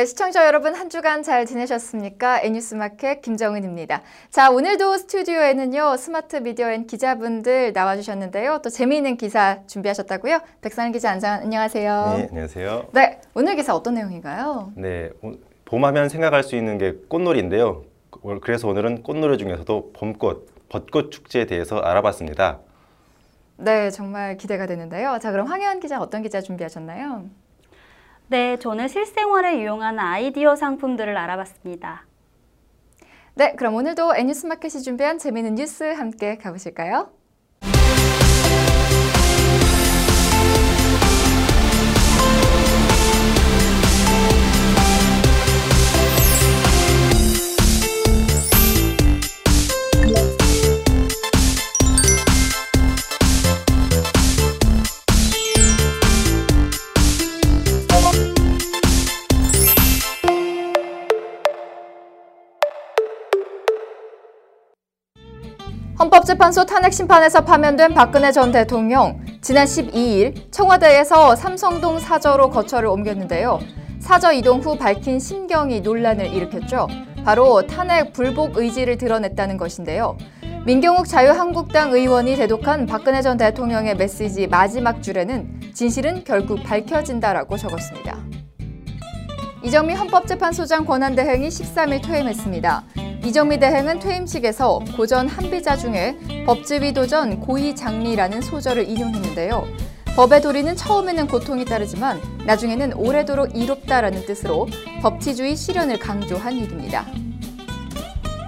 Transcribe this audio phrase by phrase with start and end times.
[0.00, 2.40] 네, 시청자 여러분 한 주간 잘 지내셨습니까?
[2.40, 4.00] N뉴스마켓 김정은입니다.
[4.30, 8.60] 자, 오늘도 스튜디오에는요, 스마트 미디어엔 기자분들 나와주셨는데요.
[8.64, 10.40] 또 재미있는 기사 준비하셨다고요?
[10.62, 12.14] 백상 기자 안장 안녕하세요.
[12.16, 12.88] 네, 안녕하세요.
[12.92, 14.72] 네, 오늘 기사 어떤 내용인가요?
[14.74, 15.10] 네,
[15.66, 17.84] 봄하면 생각할 수 있는 게 꽃놀이인데요.
[18.40, 22.60] 그래서 오늘은 꽃놀이 중에서도 봄꽃, 벚꽃 축제에 대해서 알아봤습니다.
[23.58, 25.18] 네, 정말 기대가 되는데요.
[25.20, 27.26] 자, 그럼 황혜원 기자 어떤 기자 준비하셨나요?
[28.30, 32.06] 네, 저는 실생활에 유용한 아이디어 상품들을 알아봤습니다.
[33.34, 37.10] 네, 그럼 오늘도 N뉴스마켓이 준비한 재미있는 뉴스 함께 가보실까요?
[66.00, 73.58] 헌법재판소 탄핵 심판에서 파면된 박근혜 전 대통령 지난 12일 청와대에서 삼성동 사저로 거처를 옮겼는데요.
[73.98, 76.88] 사저 이동 후 밝힌 심경이 논란을 일으켰죠.
[77.22, 80.16] 바로 탄핵 불복 의지를 드러냈다는 것인데요.
[80.64, 88.16] 민경욱 자유한국당 의원이 대독한 박근혜 전 대통령의 메시지 마지막 줄에는 진실은 결국 밝혀진다라고 적었습니다.
[89.62, 92.84] 이정미 헌법재판소장 권한대행이 13일 퇴임했습니다.
[93.24, 99.66] 이정미 대행은 퇴임식에서 고전 한비자 중에 법지위 도전 고의 장리라는 소절을 인용했는데요.
[100.16, 104.66] 법의 도리는 처음에는 고통이 따르지만 나중에는 오래도록 이롭다라는 뜻으로
[105.02, 107.06] 법치주의 실현을 강조한 일입니다.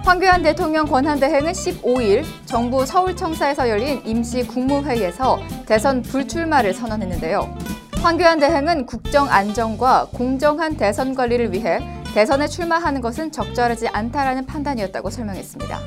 [0.03, 7.57] 황교안 대통령 권한대행은 15일 정부 서울청사에서 열린 임시 국무회의에서 대선 불출마를 선언했는데요.
[8.01, 11.79] 황교안 대행은 국정 안정과 공정한 대선 관리를 위해
[12.13, 15.79] 대선에 출마하는 것은 적절하지 않다라는 판단이었다고 설명했습니다.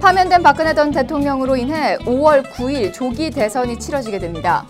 [0.00, 4.64] 파면된 박근혜 전 대통령으로 인해 5월 9일 조기 대선이 치러지게 됩니다.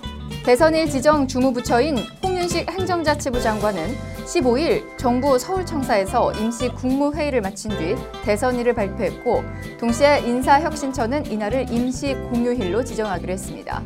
[0.46, 9.44] 대선일 지정 주무부처인 홍윤식 행정자치부 장관은 15일 정부 서울청사에서 임시 국무회의를 마친 뒤 대선일을 발표했고
[9.78, 13.82] 동시에 인사혁신처는 이날을 임시 공휴일로 지정하기로 했습니다.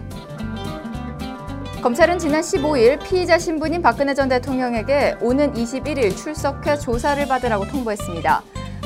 [1.82, 8.42] 검찰은 지난 15일 피의자 신분인 박근혜 전 대통령에게 오는 21일 출석해 조사를 받으라고 통보했습니다.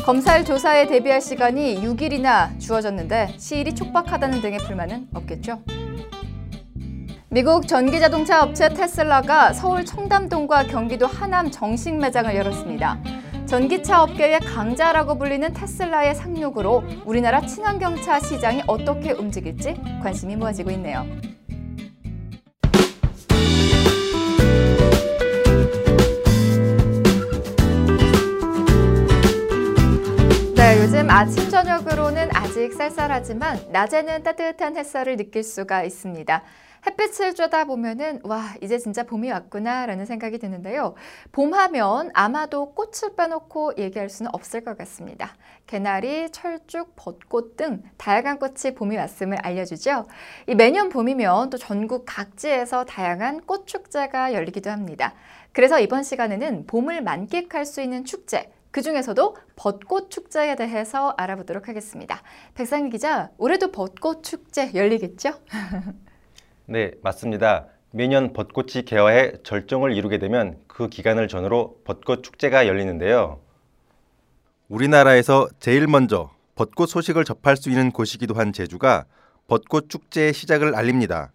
[0.06, 5.60] 검찰 조사에 대비할 시간이 6일이나 주어졌는데 시일이 촉박하다는 등의 불만은 없겠죠.
[7.30, 13.00] 미국 전기자동차 업체 테슬라가 서울 청담동과 경기도 하남 정식 매장을 열었습니다.
[13.46, 21.04] 전기차 업계의 강자라고 불리는 테슬라의 상륙으로 우리나라 친환경차 시장이 어떻게 움직일지 관심이 모아지고 있네요.
[31.16, 36.42] 아침 저녁으로는 아직 쌀쌀하지만 낮에는 따뜻한 햇살을 느낄 수가 있습니다.
[36.88, 40.96] 햇빛을 쬐다 보면은 와 이제 진짜 봄이 왔구나 라는 생각이 드는데요.
[41.30, 45.36] 봄하면 아마도 꽃을 빼놓고 얘기할 수는 없을 것 같습니다.
[45.68, 50.08] 개나리, 철쭉, 벚꽃 등 다양한 꽃이 봄이 왔음을 알려주죠.
[50.48, 55.14] 이 매년 봄이면 또 전국 각지에서 다양한 꽃 축제가 열리기도 합니다.
[55.52, 62.20] 그래서 이번 시간에는 봄을 만끽할 수 있는 축제 그 중에서도 벚꽃 축제에 대해서 알아보도록 하겠습니다.
[62.56, 65.30] 백상희 기자, 올해도 벚꽃 축제 열리겠죠?
[66.66, 67.68] 네, 맞습니다.
[67.92, 73.38] 매년 벚꽃이 개화해 절정을 이루게 되면 그 기간을 전후로 벚꽃 축제가 열리는데요.
[74.68, 79.04] 우리나라에서 제일 먼저 벚꽃 소식을 접할 수 있는 곳이기도 한 제주가
[79.46, 81.30] 벚꽃 축제의 시작을 알립니다.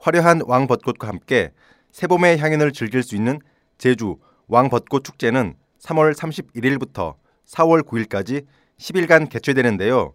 [0.00, 1.52] 화려한 왕벚꽃과 함께
[1.92, 3.38] 새봄의 향연을 즐길 수 있는
[3.78, 7.14] 제주 왕벚꽃 축제는 3월 31일부터
[7.46, 8.46] 4월 9일까지
[8.78, 10.12] 10일간 개최되는데요.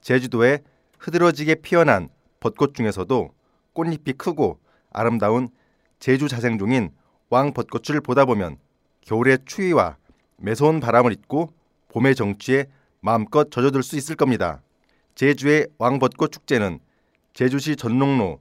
[0.00, 0.60] 제주도에
[0.98, 2.08] 흐드러지게 피어난
[2.40, 3.30] 벚꽃 중에서도
[3.72, 4.58] 꽃잎이 크고
[4.92, 5.48] 아름다운
[5.98, 6.90] 제주 자생종인
[7.28, 8.56] 왕벚꽃을 보다 보면
[9.02, 9.96] 겨울의 추위와
[10.38, 11.52] 매서운 바람을 잊고
[11.88, 12.66] 봄의 정취에
[13.00, 14.62] 마음껏 젖어들 수 있을 겁니다.
[15.14, 16.80] 제주의 왕벚꽃 축제는
[17.34, 18.40] 제주시 전롱로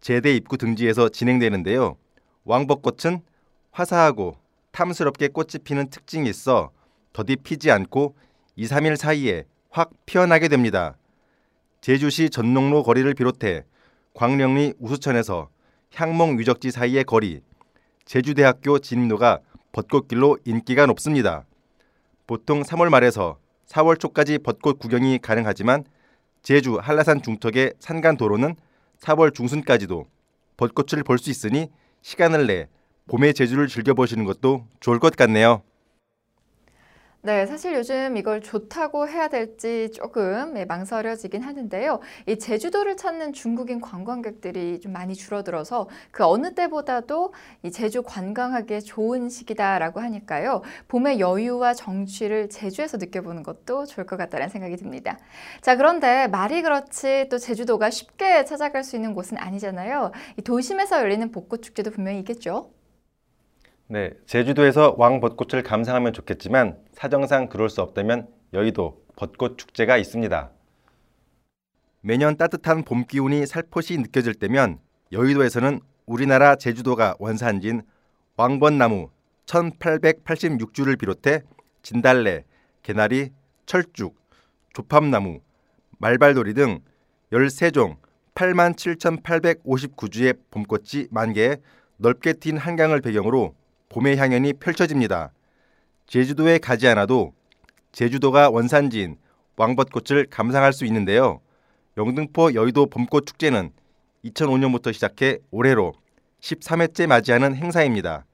[0.00, 1.96] 제대 입구 등지에서 진행되는데요.
[2.44, 3.22] 왕벚꽃은
[3.70, 4.36] 화사하고
[4.74, 6.72] 탐스럽게 꽃이 피는 특징이 있어
[7.12, 8.16] 더디 피지 않고
[8.56, 10.96] 2, 3일 사이에 확 피어나게 됩니다.
[11.80, 13.64] 제주시 전농로 거리를 비롯해
[14.14, 15.48] 광령리 우수천에서
[15.94, 17.40] 향몽 유적지 사이의 거리,
[18.04, 19.40] 제주대학교 진입로가
[19.72, 21.44] 벚꽃길로 인기가 높습니다.
[22.26, 23.38] 보통 3월 말에서
[23.68, 25.84] 4월 초까지 벚꽃 구경이 가능하지만
[26.42, 28.56] 제주 한라산 중턱의 산간 도로는
[29.00, 30.06] 4월 중순까지도
[30.56, 31.68] 벚꽃을 볼 수 있으니
[32.02, 32.68] 시간을 내
[33.08, 35.62] 봄의 제주를 즐겨보시는 것도 좋을 것 같네요.
[37.26, 42.00] 네, 사실 요즘 이걸 좋다고 해야 될지 조금 예, 망설여지긴 하는데요.
[42.26, 49.30] 이 제주도를 찾는 중국인 관광객들이 좀 많이 줄어들어서 그 어느 때보다도 이 제주 관광하기에 좋은
[49.30, 50.60] 시기다라고 하니까요.
[50.88, 55.16] 봄의 여유와 정취를 제주에서 느껴보는 것도 좋을 것 같다는 생각이 듭니다.
[55.62, 60.12] 자, 그런데 말이 그렇지 또 제주도가 쉽게 찾아갈 수 있는 곳은 아니잖아요.
[60.38, 62.70] 이 도심에서 열리는 벚꽃 축제도 분명히 있겠죠.
[63.86, 70.50] 네, 제주도에서 왕벚꽃을 감상하면 좋겠지만 사정상 그럴 수 없다면 여의도 벚꽃 축제가 있습니다.
[72.00, 74.78] 매년 따뜻한 봄 기운이 살포시 느껴질 때면
[75.12, 77.82] 여의도에서는 우리나라 제주도가 원산지인
[78.36, 79.10] 왕벚나무
[79.44, 81.42] 1886주를 비롯해
[81.82, 82.44] 진달래,
[82.82, 83.32] 개나리,
[83.66, 84.16] 철쭉,
[84.72, 85.40] 조팝나무,
[85.98, 86.80] 말발돌이 등
[87.32, 87.98] 13종
[88.34, 91.58] 87,859주의 봄꽃이 만개해
[91.98, 93.54] 넓게 튄 한강을 배경으로
[93.88, 95.32] 봄의 향연이 펼쳐집니다.
[96.06, 97.32] 제주도에 가지 않아도
[97.92, 99.16] 제주도가 원산지인
[99.56, 101.40] 왕벚꽃을 감상할 수 있는데요.
[101.96, 103.70] 영등포 여의도 봄꽃 축제는
[104.24, 105.94] 2005년부터 시작해 올해로
[106.40, 108.24] 13회째 맞이하는 행사입니다.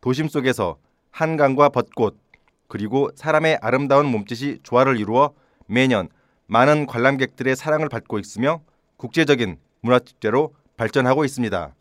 [0.00, 0.78] 도심 속에서
[1.10, 2.18] 한강과 벚꽃
[2.66, 5.32] 그리고 사람의 아름다운 몸짓이 조화를 이루어
[5.66, 6.08] 매년
[6.46, 8.62] 많은 관람객들의 사랑을 받고 있으며
[8.96, 11.74] 국제적인 문화축제로 발전하고 있습니다.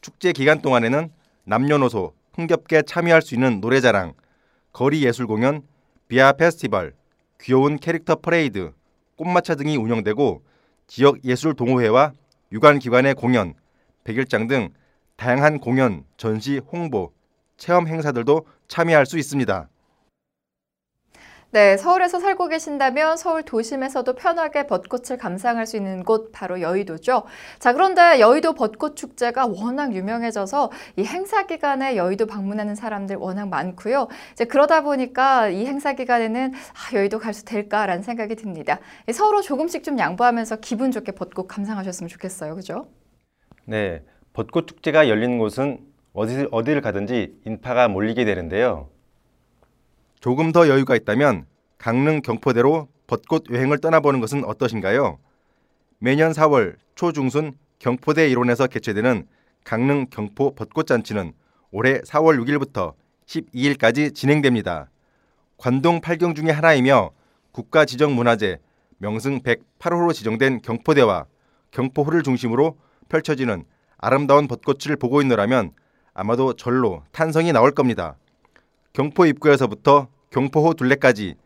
[0.00, 1.10] 축제 기간 동안에는
[1.44, 4.14] 남녀노소 흥겹게 참여할 수 있는 노래자랑,
[4.72, 5.62] 거리 예술 공연,
[6.08, 6.94] 비아 페스티벌,
[7.40, 8.72] 귀여운 캐릭터 퍼레이드,
[9.16, 10.42] 꽃마차 등이 운영되고
[10.86, 12.12] 지역 예술 동호회와
[12.52, 13.54] 유관 기관의 공연,
[14.02, 14.70] 백일장 등
[15.16, 17.12] 다양한 공연, 전시, 홍보,
[17.56, 19.68] 체험 행사들도 참여할 수 있습니다.
[21.54, 27.22] 네, 서울에서 살고 계신다면 서울 도심에서도 편하게 벚꽃을 감상할 수 있는 곳 바로 여의도죠.
[27.60, 34.08] 자, 그런데 여의도 벚꽃 축제가 워낙 유명해져서 이 행사 기간에 여의도 방문하는 사람들 워낙 많고요.
[34.32, 38.80] 이제 그러다 보니까 이 행사 기간에는 아, 여의도 갈 수 될까라는 생각이 듭니다.
[39.12, 42.56] 서로 조금씩 좀 양보하면서 기분 좋게 벚꽃 감상하셨으면 좋겠어요.
[42.56, 42.88] 그죠?
[43.64, 44.02] 네,
[44.32, 45.78] 벚꽃 축제가 열리는 곳은
[46.14, 48.88] 어디, 어디를 가든지 인파가 몰리게 되는데요.
[50.24, 51.44] 조금 더 여유가 있다면
[51.76, 55.18] 강릉 경포대로 벚꽃 여행을 떠나보는 것은 어떠신가요?
[55.98, 59.26] 매년 4월 초중순 경포대 일원에서 개최되는
[59.64, 61.34] 강릉 경포 벚꽃 잔치는
[61.72, 62.94] 올해 4월 6일부터
[63.26, 64.88] 12일까지 진행됩니다.
[65.58, 67.10] 관동 8경 중의 하나이며
[67.52, 68.60] 국가 지정 문화재
[68.96, 71.26] 명승 108호로 지정된 경포대와
[71.70, 72.78] 경포호를 중심으로
[73.10, 73.64] 펼쳐지는
[73.98, 75.72] 아름다운 벚꽃을 보고 있노라면
[76.14, 78.16] 아마도 절로 탄성이 나올 겁니다.
[78.94, 81.36] 경포 입구에서부터 경포호 둘레까지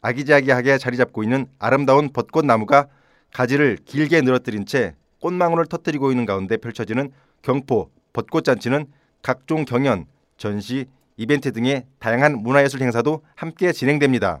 [0.00, 2.86] 아기자기하게 자리 잡고 있는 아름다운 벚꽃 나무가
[3.30, 7.10] 가지를 길게 늘어뜨린 채 꽃망울을 터뜨리고 있는 가운데 펼쳐지는
[7.42, 8.86] 경포 벚꽃 잔치는
[9.20, 10.06] 각종 경연,
[10.38, 10.86] 전시,
[11.18, 14.40] 이벤트 등의 다양한 문화예술 행사도 함께 진행됩니다.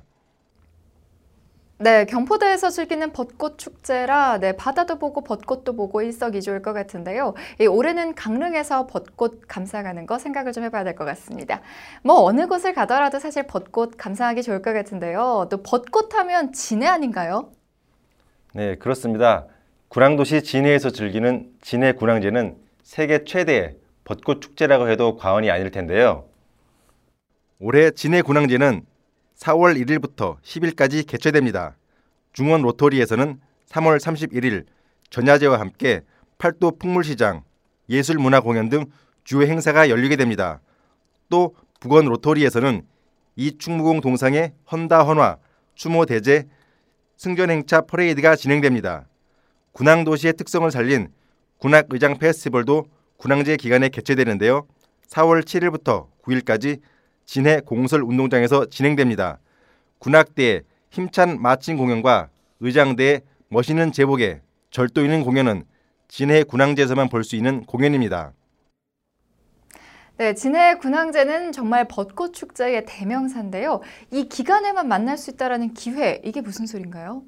[1.80, 7.34] 네, 경포대에서 즐기는 벚꽃 축제라 네, 바다도 보고 벚꽃도 보고 일석이조일 것 같은데요.
[7.60, 11.60] 예, 올해는 강릉에서 벚꽃 감상하는 거 생각을 좀 해봐야 될 것 같습니다.
[12.02, 15.46] 뭐 어느 곳을 가더라도 사실 벚꽃 감상하기 좋을 것 같은데요.
[15.50, 17.52] 또 벚꽃 하면 진해 아닌가요?
[18.54, 19.46] 네, 그렇습니다.
[19.88, 26.24] 군항도시 진해에서 즐기는 진해 군항제는 세계 최대의 벚꽃 축제라고 해도 과언이 아닐 텐데요.
[27.60, 28.84] 올해 진해 군항제는
[29.38, 31.76] 4월 1일부터 10일까지 개최됩니다.
[32.32, 34.66] 중원 로터리에서는 3월 31일
[35.10, 36.02] 전야제와 함께
[36.38, 37.42] 팔도 풍물시장,
[37.88, 38.86] 예술문화공연 등
[39.24, 40.60] 주요 행사가 열리게 됩니다.
[41.28, 42.82] 또 북원 로터리에서는
[43.36, 45.36] 이충무공 동상의 헌다 헌화,
[45.74, 46.48] 추모 대제,
[47.16, 49.06] 승전행차 퍼레이드가 진행됩니다.
[49.72, 51.08] 군항도시의 특성을 살린
[51.58, 54.66] 군악의장 페스티벌도 군항제 기간에 개최되는데요.
[55.08, 56.80] 4월 7일부터 9일까지
[57.28, 59.38] 진해 공설 운동장에서 진행됩니다.
[59.98, 62.30] 군악대의 힘찬 마침 공연과
[62.60, 63.20] 의장대의
[63.50, 65.64] 멋있는 제복에 절도 있는 공연은
[66.08, 68.32] 진해 군항제에서만 볼 수 있는 공연입니다.
[70.16, 73.82] 네, 진해 군항제는 정말 벚꽃 축제의 대명사인데요.
[74.10, 77.24] 이 기간에만 만날 수 있다라는 기회, 이게 무슨 소린가요?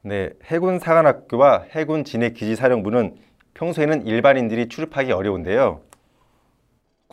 [0.00, 3.16] 네, 해군 사관학교와 해군 진해 기지사령부는
[3.52, 5.82] 평소에는 일반인들이 출입하기 어려운데요.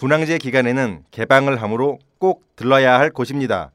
[0.02, 3.72] 군항제 기간에는 개방을 하므로 꼭 들러야 할 곳입니다.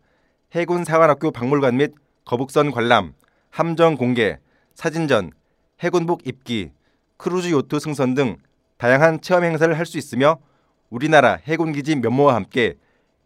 [0.57, 3.13] 해군 사관학교 박물관 및 거북선 관람,
[3.51, 4.41] 함정 공개,
[4.75, 5.31] 사진전,
[5.79, 6.73] 해군복 입기,
[7.17, 8.39] 크루즈 요트 승선 등
[8.77, 10.39] 다양한 체험 행사를 할 수 있으며
[10.91, 12.75] 우리나라 해군기지 면모와 함께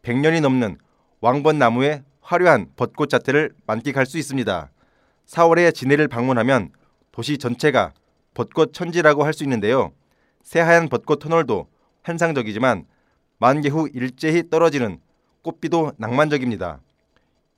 [0.02, 0.76] 100년이 넘는
[1.22, 4.70] 왕벚나무의 화려한 벚꽃 자태를 만끽할 수 있습니다.
[5.26, 6.68] 4월에 진해를 방문하면
[7.12, 7.94] 도시 전체가
[8.34, 9.90] 벚꽃 천지라고 할 수 있는데요.
[10.42, 11.66] 새하얀 벚꽃 터널도
[12.10, 12.86] 환상적이지만
[13.38, 14.98] 만개 후 일제히 떨어지는
[15.42, 16.80] 꽃비도 낭만적입니다.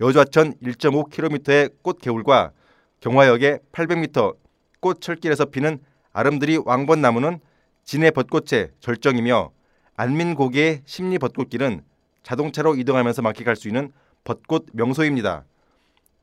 [0.01, 2.53] 여주하천 1.5km의 꽃 개울과
[3.01, 4.37] 경화역의 800m
[4.81, 5.79] 꽃 철길에서 피는
[6.13, 7.41] 아름드리 왕벚나무는
[7.85, 9.51] 진해 벚꽃의 절정이며
[9.97, 11.83] 안민고개의 심리 벚꽃길은
[12.23, 13.93] 자동차로 이동하면서 만끽할 수 있는
[14.25, 15.45] 벚꽃 명소입니다.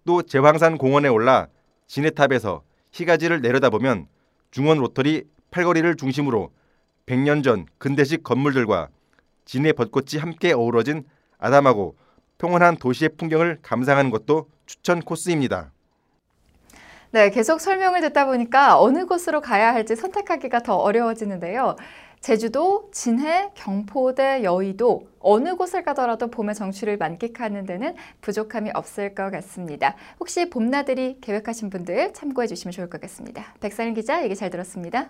[0.05, 1.48] 또 제황산 공원에 올라
[1.88, 4.07] 진해탑에서 희가지를 내려다보면
[4.51, 6.51] 중원 로터리 팔거리를 중심으로
[7.09, 8.89] 100년 전 근대식 건물들과
[9.43, 11.05] 진해 벚꽃이 함께 어우러진
[11.39, 11.95] 아담하고
[12.37, 15.71] 평온한 도시의 풍경을 감상하는 것도 추천 코스입니다.
[17.11, 21.75] 네, 계속 설명을 듣다 보니까 어느 곳으로 가야 할지 선택하기가 더 어려워지는데요.
[22.19, 29.95] 제주도, 진해, 경포대, 여의도 어느 곳을 가더라도 봄의 정취를 만끽하는 데는 부족함이 없을 것 같습니다.
[30.19, 33.55] 혹시 봄나들이 계획하신 분들 참고해 주시면 좋을 것 같습니다.
[33.61, 35.09] 백사일 기자 얘기 잘 들었습니다.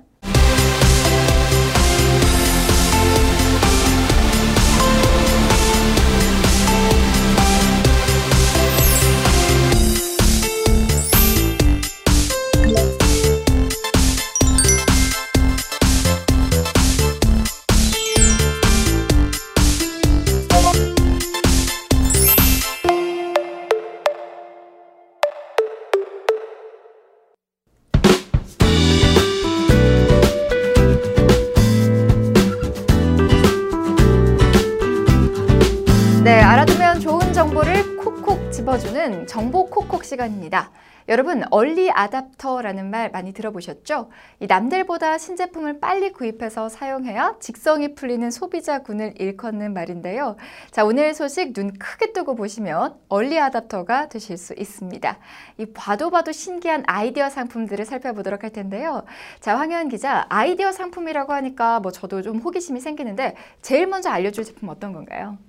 [40.09, 40.71] 시간입니다.
[41.07, 44.11] 여러분, 얼리 아답터라는 말 많이 들어보셨죠?
[44.39, 50.35] 이 남들보다 신제품을 빨리 구입해서 사용해야 직성이 풀리는 소비자군을 일컫는 말인데요.
[50.69, 55.17] 자, 오늘 소식 눈 크게 뜨고 보시면 얼리 아답터가 되실 수 있습니다.
[55.57, 59.03] 이 봐도 봐도 신기한 아이디어 상품들을 살펴보도록 할 텐데요.
[59.39, 64.69] 자, 황현 기자, 아이디어 상품이라고 하니까 뭐 저도 좀 호기심이 생기는데 제일 먼저 알려줄 제품
[64.69, 65.39] 어떤 건가요?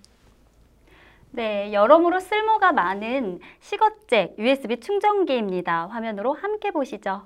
[1.33, 5.87] 네, 여러모로 쓸모가 많은 시거잭 USB 충전기입니다.
[5.87, 7.23] 화면으로 함께 보시죠.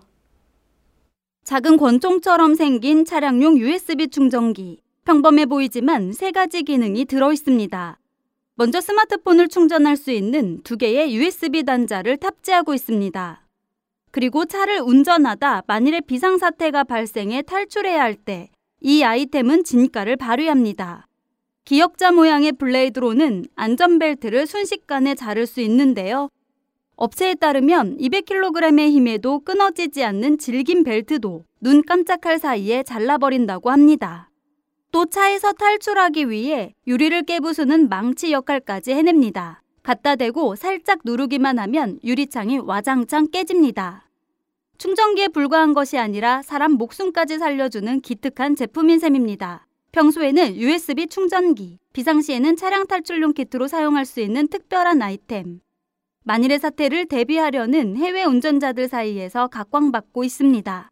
[1.45, 4.81] 작은 권총처럼 생긴 차량용 USB 충전기.
[5.05, 7.99] 평범해 보이지만 세 가지 기능이 들어 있습니다.
[8.57, 13.43] 먼저 스마트폰을 충전할 수 있는 두 개의 USB 단자를 탑재하고 있습니다.
[14.11, 18.51] 그리고 차를 운전하다 만일의 비상사태가 발생해 탈출해야 할 때
[18.87, 21.07] 이 아이템은 진가를 발휘합니다.
[21.65, 26.29] 기역자 모양의 블레이드로는 안전벨트를 순식간에 자를 수 있는데요.
[26.97, 34.29] 업체에 따르면 200kg의 힘에도 끊어지지 않는 질긴 벨트도 눈 깜짝할 사이에 잘라버린다고 합니다.
[34.93, 39.63] 또 차에서 탈출하기 위해 유리를 깨부수는 망치 역할까지 해냅니다.
[39.83, 44.11] 갖다 대고 살짝 누르기만 하면 유리창이 와장창 깨집니다.
[44.77, 49.67] 충전기에 불과한 것이 아니라 사람 목숨까지 살려주는 기특한 제품인 셈입니다.
[49.95, 55.61] 평소에는 USB 충전기, 비상시에는 차량 탈출용 키트로 사용할 수 있는 특별한 아이템.
[56.25, 60.91] 만일의 사태를 대비하려는 해외 운전자들 사이에서 각광받고 있습니다.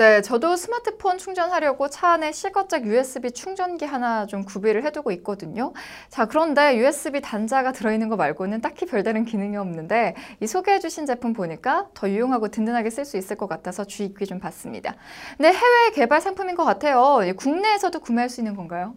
[0.00, 5.74] 네, 저도 스마트폰 충전하려고 차 안에 시거잭 USB 충전기 하나 좀 구비를 해두고 있거든요.
[6.08, 11.90] 자, 그런데 USB 단자가 들어있는 거 말고는 딱히 별다른 기능이 없는데 이 소개해주신 제품 보니까
[11.92, 14.96] 더 유용하고 든든하게 쓸 수 있을 것 같아서 주의 깊게 좀 봤습니다.
[15.36, 17.20] 근데 해외 개발 상품인 것 같아요.
[17.36, 18.94] 국내에서도 구매할 수 있는 건가요?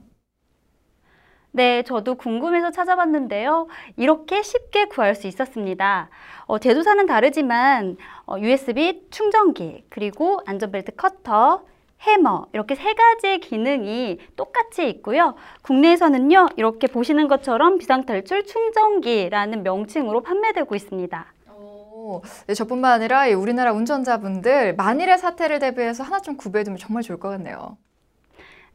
[1.56, 3.68] 네, 저도 궁금해서 찾아봤는데요.
[3.96, 6.10] 이렇게 쉽게 구할 수 있었습니다.
[6.48, 7.96] 어, 제조사는 다르지만
[8.26, 11.62] 어, USB 충전기, 그리고 안전벨트 커터,
[12.02, 15.36] 해머 이렇게 세 가지의 기능이 똑같이 있고요.
[15.62, 21.34] 국내에서는요, 이렇게 보시는 것처럼 비상탈출 충전기라는 명칭으로 판매되고 있습니다.
[21.56, 27.20] 오, 네, 저뿐만 아니라 이 우리나라 운전자분들 만일의 사태를 대비해서 하나 좀 구비해두면 정말 좋을
[27.20, 27.78] 것 같네요.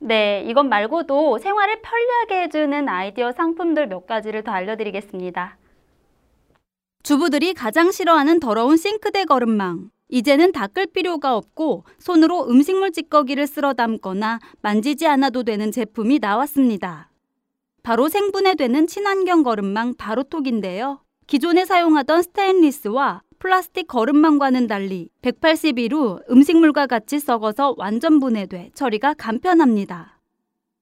[0.00, 5.58] 네, 이것 말고도 생활을 편리하게 해주는 아이디어 상품들 몇 가지를 더 알려드리겠습니다.
[7.02, 9.90] 주부들이 가장 싫어하는 더러운 싱크대 거름망.
[10.10, 17.10] 이제는 닦을 필요가 없고 손으로 음식물 찌꺼기를 쓸어 담거나 만지지 않아도 되는 제품이 나왔습니다.
[17.82, 21.00] 바로 생분해되는 친환경 거름망 바로톡인데요.
[21.26, 30.18] 기존에 사용하던 스테인리스와 플라스틱 거름망과는 달리 180일 후 음식물과 같이 썩어서 완전 분해돼 처리가 간편합니다.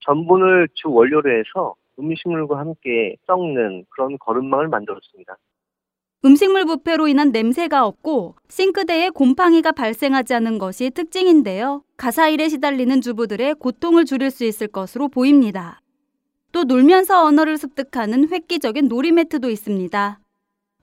[0.00, 5.36] 전분을 주 원료로 해서 음식물과 함께 썩는 그런 거름망을 만들었습니다.
[6.24, 11.82] 음식물 부패로 인한 냄새가 없고 싱크대에 곰팡이가 발생하지 않은 것이 특징인데요.
[11.96, 15.80] 가사일에 시달리는 주부들의 고통을 줄일 수 있을 것으로 보입니다.
[16.52, 20.20] 또 놀면서 언어를 습득하는 획기적인 놀이 매트도 있습니다.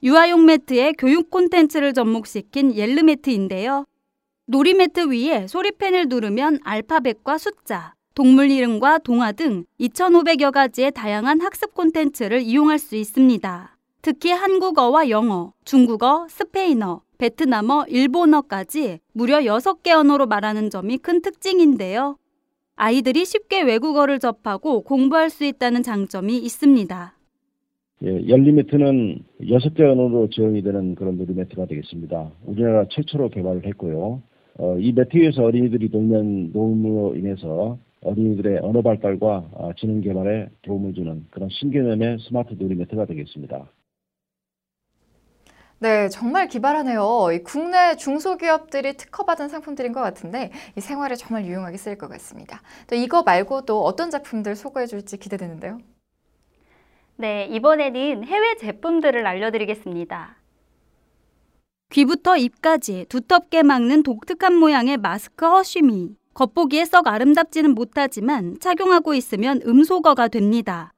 [0.04, 3.86] 유아용 매트에 교육 콘텐츠를 접목시킨 옐르 매트인데요.
[4.44, 11.72] 놀이 매트 위에 소리펜을 누르면 알파벳과 숫자, 동물 이름과 동화 등 2,500여 가지의 다양한 학습
[11.72, 13.78] 콘텐츠를 이용할 수 있습니다.
[14.02, 22.18] 특히 한국어와 영어, 중국어, 스페인어, 베트남어, 일본어까지 무려 6개 언어로 말하는 점이 큰 특징인데요.
[22.76, 27.14] 아이들이 쉽게 외국어를 접하고 공부할 수 있다는 장점이 있습니다.
[28.04, 32.32] 예, 열린 매트는 6개 언어로 지원이 되는 그런 놀이 매트가 되겠습니다.
[32.44, 34.22] 우리나라 최초로 개발을 했고요.
[34.58, 40.92] 어, 이 매트 위에서 어린이들이 놀면 놀므로 인해서 어린이들의 언어 발달과 아, 지능 개발에 도움을
[40.92, 43.70] 주는 그런 신개념의 스마트 놀이 매트가 되겠습니다.
[45.78, 47.30] 네, 정말 기발하네요.
[47.32, 52.60] 이 국내 중소기업들이 특허받은 상품들인 것 같은데 이 생활에 정말 유용하게 쓰일 것 같습니다.
[52.86, 55.78] 또 이거 말고도 어떤 제품들 소개해 줄지 기대되는데요.
[57.16, 60.36] 네, 이번에는 해외 제품들을 알려드리겠습니다.
[61.90, 66.16] 귀부터 입까지 두텁게 막는 독특한 모양의 마스크 허쉬미.
[66.34, 70.92] 겉보기에 썩 아름답지는 못하지만 착용하고 있으면 음소거가 됩니다.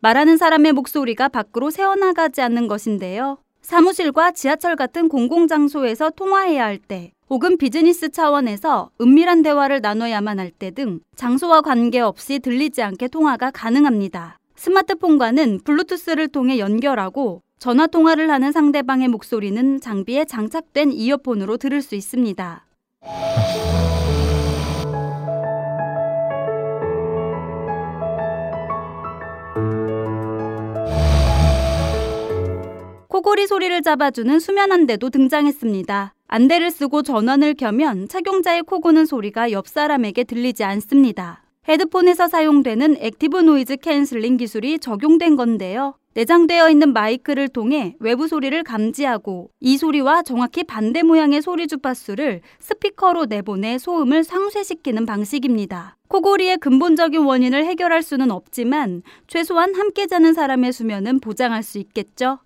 [0.00, 3.38] 말하는 사람의 목소리가 밖으로 새어나가지 않는 것인데요.
[3.60, 10.72] 사무실과 지하철 같은 공공장소에서 통화해야 할 때, 혹은 비즈니스 차원에서 은밀한 대화를 나눠야만 할 때
[10.72, 14.38] 등 장소와 관계없이 들리지 않게 통화가 가능합니다.
[14.62, 22.64] 스마트폰과는 블루투스를 통해 연결하고 전화 통화를 하는 상대방의 목소리는 장비에 장착된 이어폰으로 들을 수 있습니다.
[33.08, 36.14] 코골이 소리를 잡아주는 수면 안대도 등장했습니다.
[36.28, 41.41] 안대를 쓰고 전원을 켜면 착용자의 코 고는 소리가 옆 사람에게 들리지 않습니다.
[41.68, 45.94] 헤드폰에서 사용되는 active noise canceling 기술이 적용된 건데요.
[46.14, 53.26] 내장되어 있는 마이크를 통해 외부 소리를 감지하고 이 소리와 정확히 반대 모양의 소리 주파수를 스피커로
[53.26, 55.96] 내보내 소음을 상쇄시키는 방식입니다.
[56.08, 62.40] 코골이의 근본적인 원인을 해결할 수는 없지만 최소한 함께 자는 사람의 수면은 보장할 수 있겠죠.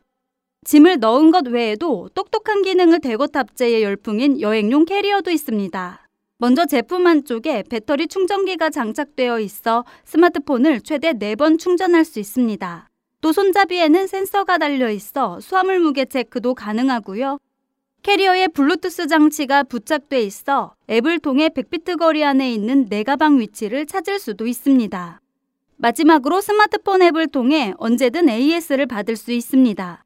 [0.65, 6.06] 짐을 넣은 것 외에도 똑똑한 기능을 대거 탑재해 열풍인 여행용 캐리어도 있습니다.
[6.39, 12.91] 먼저 제품 한쪽에 배터리 충전기가 장착되어 있어 스마트폰을 최대 4번 충전할 수 있습니다.
[13.23, 17.39] 또 손잡이에는 센서가 달려 있어 수화물 무게 체크도 가능하고요.
[18.03, 24.19] 캐리어에 블루투스 장치가 부착돼 있어 앱을 통해 100피트 거리 안에 있는 내 가방 위치를 찾을
[24.19, 25.23] 수도 있습니다.
[25.79, 30.05] 마지막으로 스마트폰 앱을 통해 언제든 AS를 받을 수 있습니다.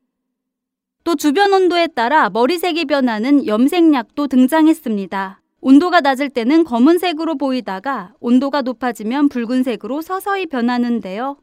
[1.03, 5.40] 또 주변 온도에 따라 머리색이 변하는 염색약도 등장했습니다.
[5.61, 11.37] 온도가 낮을 때는 검은색으로 보이다가 온도가 높아지면 붉은색으로 서서히 변하는데요.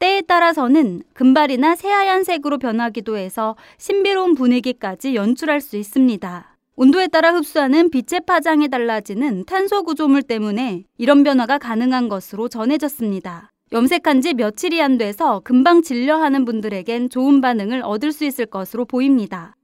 [0.00, 6.56] 때에 따라서는 금발이나 새하얀색으로 변하기도 해서 신비로운 분위기까지 연출할 수 있습니다.
[6.76, 13.52] 온도에 따라 흡수하는 빛의 파장이 달라지는 탄소 구조물 때문에 이런 변화가 가능한 것으로 전해졌습니다.
[13.72, 19.54] 염색한 지 며칠이 안 돼서 금방 진료하는 분들에겐 좋은 반응을 얻을 수 있을 것으로 보입니다.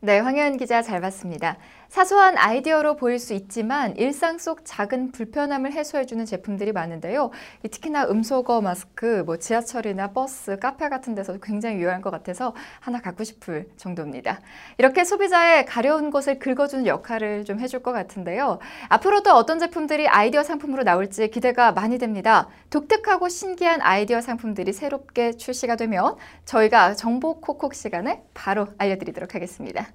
[0.00, 1.56] 네, 황현 기자 잘 봤습니다.
[1.96, 7.30] 사소한 아이디어로 보일 수 있지만 일상 속 작은 불편함을 해소해주는 제품들이 많은데요.
[7.70, 13.24] 특히나 음소거 마스크, 뭐 지하철이나 버스, 카페 같은 데서 굉장히 유용한 것 같아서 하나 갖고
[13.24, 14.42] 싶을 정도입니다.
[14.76, 18.58] 이렇게 소비자의 가려운 곳을 긁어주는 역할을 좀 해줄 것 같은데요.
[18.90, 22.46] 앞으로도 어떤 제품들이 아이디어 상품으로 나올지 기대가 많이 됩니다.
[22.68, 29.86] 독특하고 신기한 아이디어 상품들이 새롭게 출시가 되면 저희가 정보 콕콕 시간에 바로 알려드리도록 하겠습니다.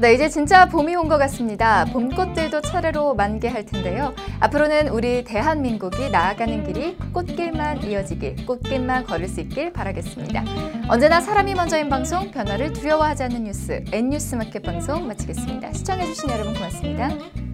[0.00, 1.84] 네, 이제 진짜 봄이 온 것 같습니다.
[1.86, 4.14] 봄꽃들도 차례로 만개할 텐데요.
[4.40, 10.44] 앞으로는 우리 대한민국이 나아가는 길이 꽃길만 이어지길, 꽃길만 걸을 수 있길 바라겠습니다.
[10.88, 15.72] 언제나 사람이 먼저인 방송, 변화를 두려워하지 않는 뉴스, N뉴스 마켓 방송 마치겠습니다.
[15.72, 17.47] 시청해주신 여러분 고맙습니다.